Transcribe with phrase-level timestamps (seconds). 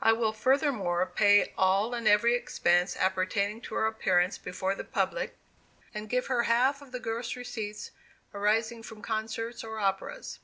[0.00, 5.36] I will furthermore pay all and every expense appertaining to her appearance before the public,
[5.92, 7.90] and give her half of the gross receipts
[8.32, 10.38] arising from concerts or operas.